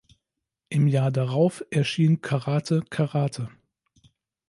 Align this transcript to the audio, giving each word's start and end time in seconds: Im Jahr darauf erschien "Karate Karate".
Im 0.69 0.87
Jahr 0.87 1.11
darauf 1.11 1.63
erschien 1.69 2.21
"Karate 2.23 2.83
Karate". 2.89 3.51